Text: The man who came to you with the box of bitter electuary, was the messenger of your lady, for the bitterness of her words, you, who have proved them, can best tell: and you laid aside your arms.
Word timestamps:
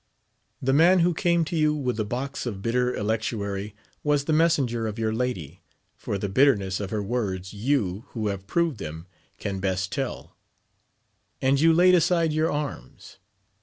The 0.63 0.73
man 0.73 1.01
who 1.01 1.13
came 1.13 1.45
to 1.45 1.55
you 1.55 1.75
with 1.75 1.95
the 1.95 2.03
box 2.03 2.47
of 2.47 2.63
bitter 2.63 2.91
electuary, 2.95 3.75
was 4.03 4.25
the 4.25 4.33
messenger 4.33 4.87
of 4.87 4.97
your 4.97 5.13
lady, 5.13 5.61
for 5.95 6.17
the 6.17 6.27
bitterness 6.27 6.79
of 6.79 6.89
her 6.89 7.03
words, 7.03 7.53
you, 7.53 8.05
who 8.13 8.29
have 8.29 8.47
proved 8.47 8.79
them, 8.79 9.05
can 9.37 9.59
best 9.59 9.91
tell: 9.91 10.35
and 11.39 11.59
you 11.59 11.71
laid 11.71 11.93
aside 11.93 12.33
your 12.33 12.51
arms. 12.51 13.17